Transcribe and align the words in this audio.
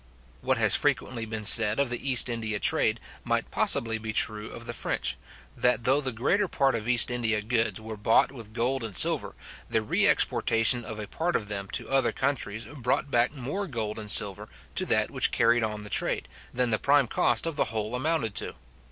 What 0.41 0.57
has 0.57 0.75
frequently 0.75 1.25
been 1.27 1.45
said 1.45 1.77
of 1.77 1.91
the 1.91 2.09
East 2.09 2.27
India 2.27 2.59
trade, 2.59 2.99
might 3.23 3.51
possibly 3.51 3.99
be 3.99 4.13
true 4.13 4.49
of 4.49 4.65
the 4.65 4.73
French; 4.73 5.15
that 5.55 5.83
though 5.83 6.01
the 6.01 6.11
greater 6.11 6.47
part 6.47 6.73
of 6.73 6.89
East 6.89 7.11
India 7.11 7.39
goods 7.43 7.79
were 7.79 7.97
bought 7.97 8.31
with 8.31 8.51
gold 8.51 8.83
and 8.83 8.97
silver, 8.97 9.35
the 9.69 9.83
re 9.83 10.07
exportation 10.07 10.83
of 10.83 10.97
a 10.97 11.05
part 11.05 11.35
of 11.35 11.49
them 11.49 11.67
to 11.73 11.87
other 11.87 12.11
countries 12.11 12.65
brought 12.65 13.11
back 13.11 13.31
more 13.31 13.67
gold 13.67 13.99
and 13.99 14.09
silver 14.09 14.49
to 14.73 14.87
that 14.87 15.11
which 15.11 15.31
carried 15.31 15.61
on 15.61 15.83
the 15.83 15.89
trade, 15.91 16.27
than 16.51 16.71
the 16.71 16.79
prime 16.79 17.07
cost 17.07 17.45
of 17.45 17.55
the 17.55 17.65
whole 17.65 17.93
amounted 17.93 18.33
to. 18.33 18.55